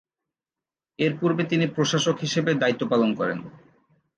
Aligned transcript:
এরপূর্বে 0.99 1.43
তিনি 1.45 1.65
প্রশাসক 1.75 2.15
হিসেবে 2.19 2.51
দায়িত্ব 2.61 2.83
পালন 2.91 3.09
করেন। 3.15 3.39